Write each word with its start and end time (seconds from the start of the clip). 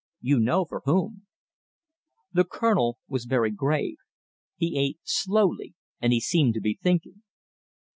You 0.19 0.39
know 0.39 0.65
for 0.65 0.81
whom." 0.85 1.27
The 2.33 2.43
Colonel 2.43 2.97
was 3.07 3.25
very 3.25 3.51
grave. 3.51 3.97
He 4.55 4.79
ate 4.83 4.97
slowly, 5.03 5.75
and 5.99 6.11
he 6.11 6.19
seemed 6.19 6.55
to 6.55 6.59
be 6.59 6.79
thinking. 6.81 7.21